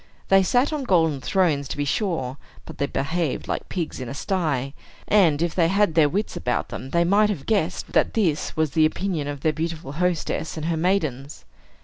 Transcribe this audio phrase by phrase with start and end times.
[0.29, 4.15] They sat on golden thrones, to be sure; but they behaved like pigs in a
[4.15, 4.73] sty;
[5.07, 8.57] and, if they had had their wits about them, they might have guessed that this
[8.57, 11.45] was the opinion of their beautiful hostess and her maidens.